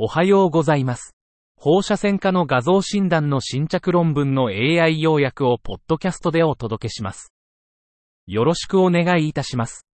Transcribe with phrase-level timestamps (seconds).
[0.00, 1.16] おはようございます。
[1.56, 7.32] 放射線科の画像診断の新着論文の AI 要約をポッドキャストでお届けします。
[8.28, 9.88] よろしくお願いいたします。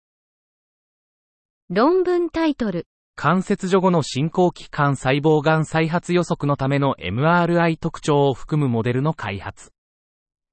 [1.69, 2.85] 論文タイトル、
[3.15, 9.71] 関節除後の進行期間細胞がん再発予測のための MRI 特徴を含むモデルの開発。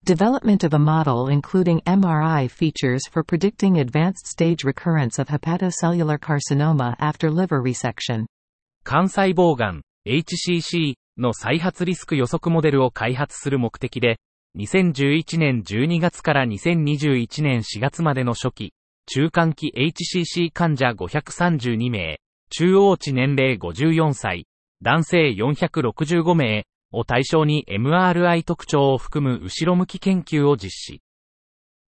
[0.07, 6.95] Development of a model including MRI features for predicting advanced stage recurrence of hepatocellular carcinoma
[7.01, 8.27] after liver resection.
[8.85, 14.19] 肝細胞がん HCC の再発リスク予測モデルを開発する目的で、
[14.59, 18.75] 2011年12月から2021年4月までの初期、
[19.07, 22.19] 中間期 HCC 患者532名、
[22.51, 24.47] 中央値年齢54歳、
[24.83, 31.03] 男性465名を対象に MRI 特徴を含む後ろ向き研究を実施。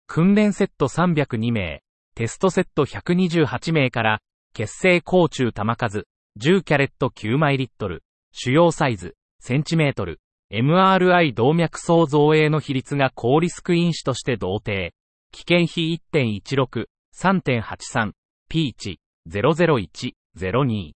[0.06, 1.82] 訓練セット302名、
[2.14, 4.20] テストセット128名から、
[4.52, 6.06] 血清高中玉数、
[6.38, 8.02] 10キャレット9マイリットル、
[8.32, 10.20] 主要サイズ、センチメートル、
[10.52, 14.94] MRI 動脈層造影の比率が高リスク因子として同定。
[15.32, 18.12] 危険比1.16、3.83、
[18.48, 20.90] P 値、001、02。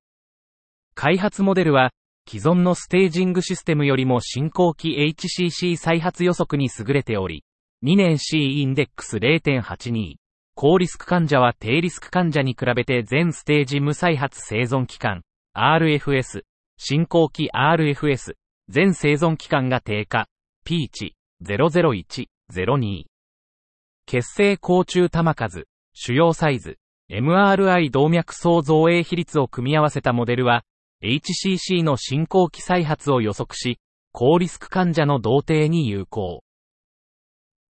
[0.96, 1.92] 開発モデルは、
[2.30, 7.44] 既存のステージングシステムよりも進行期 HCC 再発予測に優れており、
[7.84, 10.21] 2年 C インデックス0.82。
[10.62, 15.24] 高リスク患者は低リスク患者に比べて全ステージ無再発生存期間、
[15.58, 16.44] RFS、
[16.78, 18.36] 進行期 RFS、
[18.70, 20.28] 全生存期間が低下、
[20.64, 23.06] P 値、001、02。
[24.06, 26.78] 血清高中玉数、主要サイズ、
[27.10, 30.62] MRI 動脈層造影比率を組み合わせたモデルは、
[31.02, 33.80] HCC の進行期再発を予測し、
[34.12, 36.44] 高リスク患者の同定に有効。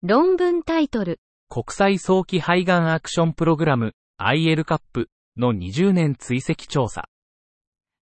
[0.02, 5.06] 論文タイトル、国際早期肺がんアクションプログラム ILCAP
[5.38, 7.08] の20年追跡調査。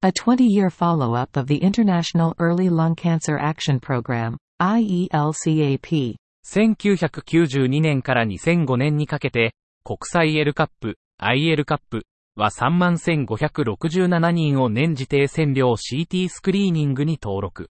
[0.02, 6.16] A 20-year follow-up of the International Early Lung Cancer Action Program, E IELCAP.
[6.44, 9.54] 1992年から2005年にかけて、
[9.84, 12.02] 国際 LCAP、ILCAP
[12.34, 17.70] は31,567人を年次定線量 CT スクリーニングに登録。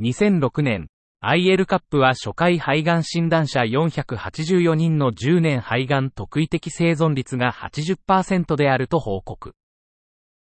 [0.00, 0.88] 2006年、
[1.26, 9.54] ILCAP は初回肺がん診断者484人の10年肺がん特異的生存率が80%であると報告。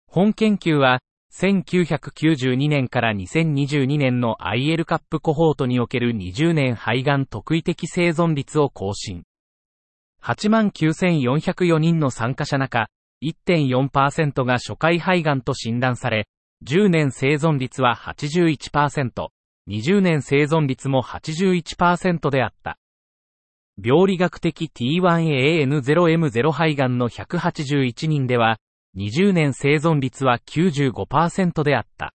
[0.07, 0.99] 本研究は、
[1.33, 9.23] 1992年から2022年の ILCAP コホートにおける20年肺がん特異的生存率を更新。
[10.21, 12.87] 89,404人の参加者中、
[13.23, 16.27] 1.4%が初回肺がんと診断され、
[16.65, 19.29] 10年生存率は81%、
[19.67, 22.77] 20年生存率も81%であった。
[23.83, 28.57] 病理学的 T1AN0M0 肺がんの181人では、
[28.97, 32.13] 20年生存率は95%であった。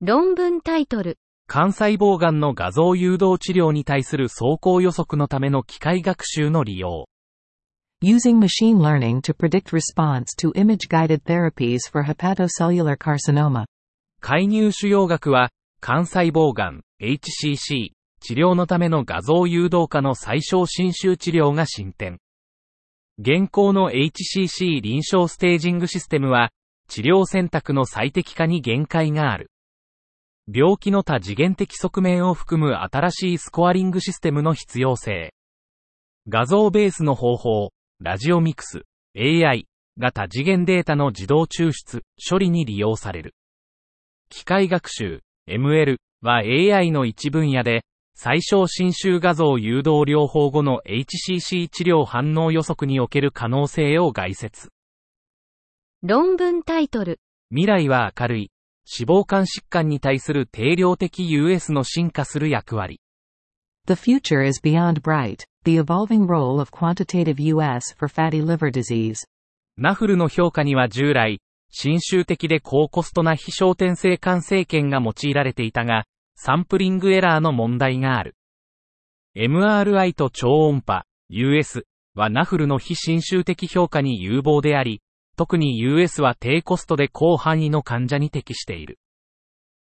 [0.00, 1.18] 論文タイトル、
[1.50, 7.08] 肝細胞がんの画像誘導治療に対する走行予測のための機械学習の利用。
[8.02, 13.64] Using machine learning to predict response to image-guided therapies for hepatocellular carcinoma.
[14.20, 15.48] 介入腫瘍学は、
[15.80, 22.18] 肝細胞がん、HCC、治療のための画像誘導化の最小侵襲治療が進展。
[23.18, 26.50] 現行の HCC 臨床ステージングシステムは、
[26.88, 29.50] 治療選択の最適化に限界がある。
[30.52, 35.34] 病気の多次元的側面を含む新しいスコアリングシステムの必要性。
[36.28, 38.82] 画像ベースの方法、ラジオミクス、
[39.16, 39.66] AI
[39.98, 43.34] が多次元データの自動抽出、処理に利用される。
[44.30, 54.68] 機械学習、ML は AI の一分野で、最小侵襲画像誘導療法後の HCC 治療反応予測における可能性を概説。
[56.02, 57.18] 論文タイトル、
[57.50, 58.50] 未来は明るい。
[58.90, 63.00] 脂肪肝疾患に対する定量的 US の進化する役割。
[63.86, 69.16] The future is beyond bright, the evolving role of quantitative US for fatty liver disease.
[69.76, 71.40] ナフルの評価には従来、
[71.70, 76.04] 侵襲的で高コストな非焦点性肝生検が用いられていたが、
[76.34, 78.36] サンプリングエラーの問題がある。
[79.36, 85.02] MRI と超音波、US はナフルの非侵襲的評価に有望であり、
[85.36, 88.98] 特に US は低コストで広範囲の患者に適している。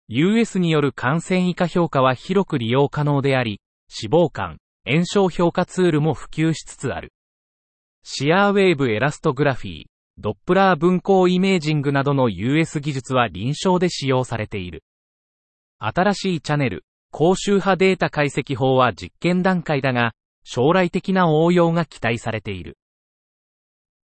[0.07, 3.59] US による感染以下評価は広く利用可能であり、
[4.01, 7.11] 脂肪肝、炎症評価ツールも普及しつつある。
[8.03, 9.85] シアーウェーブエラストグラフィー、
[10.17, 14.83] ドップラー分光イメージングなどの US 技術は臨床で使用されている。
[15.79, 20.13] 新しいチャネル、高周波データ解析法は実験段階だが、
[20.43, 22.77] 将来的な応用が期待されている。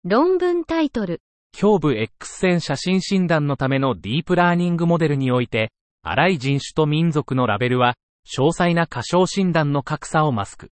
[0.04, 1.20] 論文タイトル、
[1.60, 7.94] 胸部 X 線写真診断のためのディープラーニングモデルにおいて、荒い人種と民族のラベルは、
[8.26, 10.70] 詳細な過小診断の格差をマスク。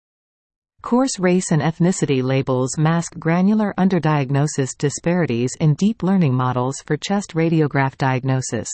[0.82, 7.34] Coarse race and ethnicity labels mask granular underdiagnosis disparities in deep learning models for chest
[7.34, 8.66] radiograph diagnosis.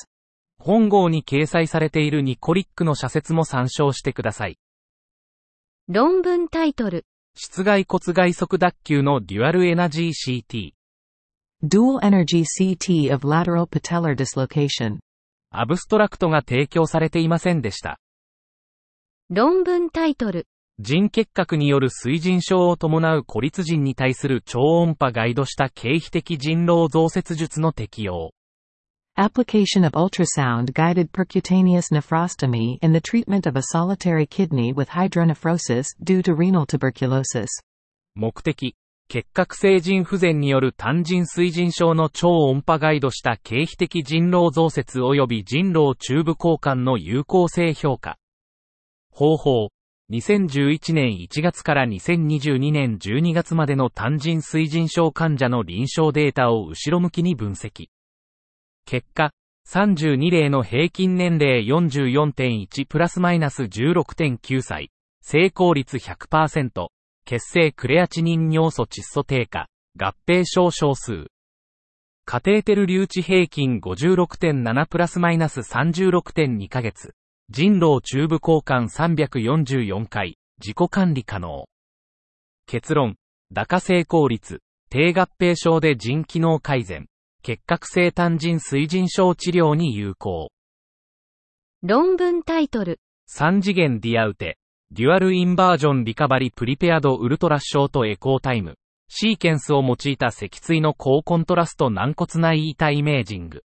[0.59, 4.59] 本号に掲載されているニコリックの社説も参照してください。
[5.87, 7.05] 論文タイトル。
[7.35, 10.73] 室外骨外側脱臼のデュアルエナジー CT。
[11.63, 14.99] Dual energy CT of lateral patellar dislocation.
[15.51, 18.01] アブストラクトが提供されていませんでした。
[19.29, 20.47] 論文タイトル。
[20.81, 28.31] 腎結核による水腎症を伴う孤立腎に対する超音波ガイドした経皮的腎瘻増設術の適用。
[29.19, 36.23] Application of ultrasound guided percutaneous nephrostomy in the treatment of a solitary kidney with hydronephrosis due
[36.23, 37.49] to renal tuberculosis.
[38.15, 38.77] 目的、
[39.09, 48.17] 結核性腎不全による単腎水腎症の超音波ガイドした経皮的腎瘻増設及び腎瘻チューブ交換の有効性評価。
[49.11, 49.71] 方法。
[50.11, 57.89] 2011年1月から2022年12月までの単腎水腎症患者の臨床データを後ろ向きに分析。
[58.87, 59.33] 結果、
[59.71, 64.91] 32例の平均年齢44.1プラスマイナス16.9歳、
[65.21, 66.89] 成功率100%、
[67.27, 69.69] 血清クレアチニン尿素窒素低下、
[70.01, 71.27] 合併症少数。
[72.25, 77.15] カテーテル留置平均56.7プラスマイナス36.2ヶ月。
[77.51, 81.65] 腎瘻チューブ交換344回、自己管理可能。
[82.67, 83.17] 結論、
[83.55, 84.61] 高成功率、
[84.91, 87.07] 低合併症で腎機能改善、
[87.43, 90.51] 結核性単腎水腎症治療に有効。
[91.83, 93.01] 論文タイトル。
[93.31, 98.77] 3次元 DIR-UTE、dual inversion recovery prepared ultrashort echo time、
[99.09, 103.63] シーケンスを用いた脊椎の高コントラスト軟骨内板イメージング。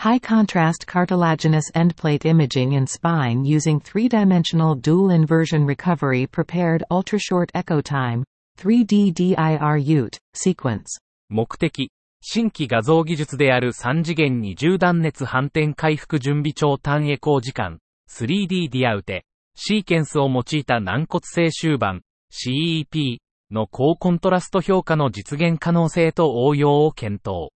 [0.00, 7.82] High contrast cartilaginous endplate imaging in spine using three-dimensional dual inversion recovery prepared ultrashort echo
[7.82, 8.24] time,
[8.58, 10.98] 3D DIR UT, sequence.
[11.28, 11.90] 目的、
[12.22, 17.78] 新規画像技術である3次元二重断熱反転回復準備超単エコー時間、
[18.10, 22.00] 3D ディアウテ、シーケンスを用いた軟骨性終盤、
[22.32, 23.18] CEP
[23.50, 27.50] の高コントラスト評価の実現可能性と応用を検討。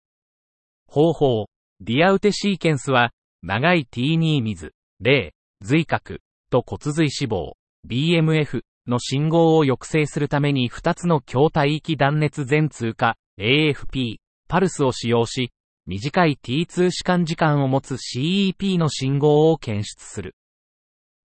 [0.87, 1.50] 方法、
[1.83, 3.11] ディアウテシーケンスは、
[3.41, 5.31] 長い T2 水、0、
[5.61, 7.53] 髄核、と骨髄脂肪、
[7.89, 14.17] BMF の信号を抑制するために2つの強体域断熱全通過、AFP、
[14.47, 15.49] パルスを使用し、
[15.87, 20.35] 短い T2 弛緩時間を持つ CEP の信号を検出する。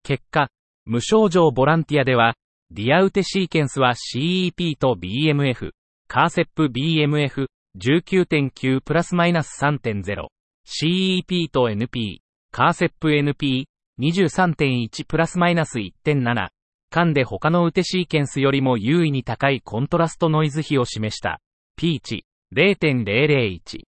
[0.04, 0.50] 結果、
[0.86, 2.36] 無症状ボランティアでは、
[2.70, 5.72] ディアウテシーケンスは CEP と BMF、
[6.08, 7.48] カーセップ BMF、
[7.80, 10.28] 19.9プラスマイナス3.0、
[10.66, 12.20] CEP と NP、
[12.52, 13.66] カーセップ NP、
[14.00, 16.50] 23.1プラスマイナス1.7、
[16.90, 21.42] 間で他のウテシーケンスよりも優位に高いコントラストノイズ比を示した。
[21.76, 22.26] ピーチ、
[22.56, 23.84] 0.001。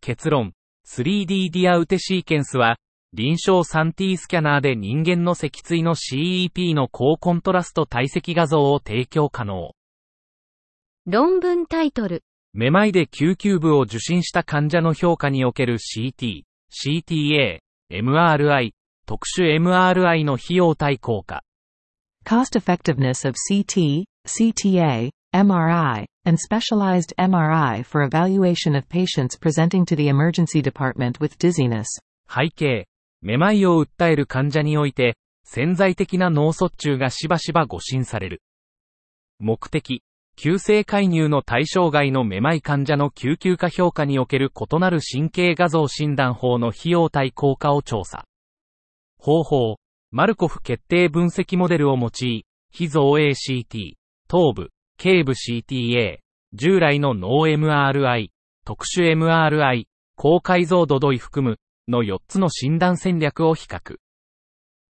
[0.00, 0.52] 結論、
[0.88, 2.76] 3D ディアウテシーケンスは、
[3.12, 9.72] 臨床 3T スキャナーで人間の脊椎の CEP の高コントラスト体積画像を提供可能。
[11.06, 12.22] 論文タイトル。
[12.52, 16.42] めまいで救急部を受診した患者の評価における CT、
[16.72, 17.58] CTA、
[17.92, 18.72] MRI、
[19.06, 21.44] 特殊 MRI の費用対効果。
[22.24, 30.08] Cost effectiveness of CT, CTA, MRI, and specialized MRI for evaluation of patients presenting to the
[30.08, 31.86] emergency department with dizziness.
[32.28, 32.86] 背景、
[33.22, 38.42] めまいを訴える患者において、潜在的な脳卒中がしばしば誤診される。
[39.38, 40.02] 目的、
[40.36, 48.24] 急性介入の対象外のめまい患者の救急化評価における異なる神経画像診断法の費用対効果を調査。
[49.18, 49.76] 方法、
[50.10, 53.94] マルコフ決定分析モデルを用い、非造影 CT、
[54.28, 56.18] 頭部、頸部 CTA、
[56.52, 58.30] 従来の脳 MRI、
[58.64, 59.84] 特殊 MRI、
[60.16, 61.58] 高解像度度位含む、
[61.88, 63.96] の4つの診断戦略を比較。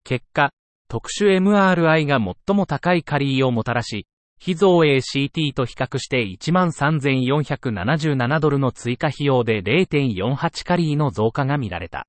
[0.04, 0.52] 結果、
[0.88, 4.08] 特殊 MRI が最も高いカリーをもたらし、
[4.40, 12.08] 非造影 CT と比較して13,477ドルの追加費用で0.48カリーの増加が見られた。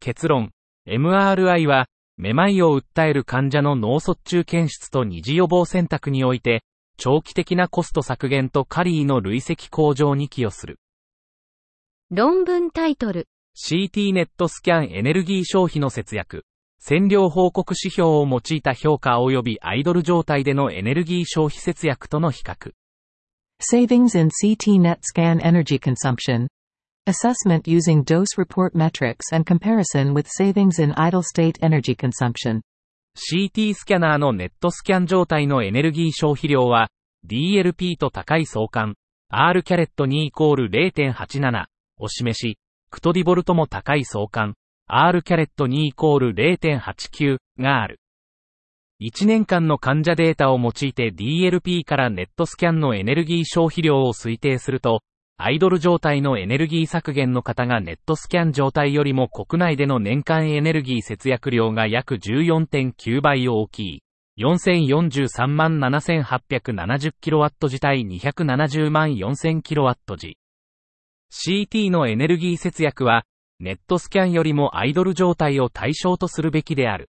[0.00, 0.52] 結論、
[0.88, 6.62] MRI は、めまいを訴える患者の脳卒中検出と二次予防選択において、
[6.96, 10.78] 長期的なコスト削減とカリーの累積向上に寄与する。
[12.10, 13.28] 論文タイトル。
[13.56, 16.44] CT ネットスキャンエネルギー消費の節約。
[16.78, 22.72] 線量報告指標を用いた評価及びアイドル状態でのエネルギー消費節約との比較。
[23.60, 26.46] Savings in CT net scan energy consumption.
[27.06, 32.60] Assessment using dose report metrics and comparison with savings in idle state energy consumption.
[33.16, 36.90] CT スキャナーのネットスキャン状態のエネルギー消費量は、
[37.26, 38.94] DLP と高い相関、
[39.30, 41.64] R キャレット2イコール0.87
[41.98, 42.58] を示し、
[42.90, 44.54] クトディボルトも高い相関、
[44.88, 47.98] R キャレット2イコール0.89がある。
[49.02, 55.00] 1年間の患者データを用いて DLP からネットスキャンのエネルギー消費量を推定すると、
[55.38, 64.02] アイドル状態のエネルギー削減の方がネットスキャン状態よりも国内での年間エネルギー節約量が約14.9倍大きい。
[64.38, 70.38] 4043万 7870kW 時対270万 4000kW 時。
[71.32, 73.24] CT のエネルギー節約は、
[73.58, 77.08] ネットスキャンよりもアイドル状態を対象とするべきである。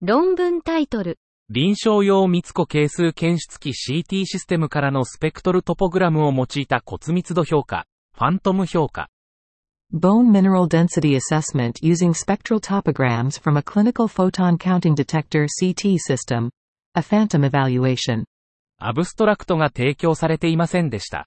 [0.00, 1.18] 論文タイトル。
[1.50, 9.08] 臨床用密度係数検出器 CT システムからのスペクトルトポグラムを用いた骨密度評価、ファントム評価。
[9.92, 16.50] Bone mineral density assessment using spectral topograms from a clinical photon counting detector CT system.
[16.94, 18.24] A phantom evaluation.
[18.78, 21.26] アブストラクトが提供されていませんでした。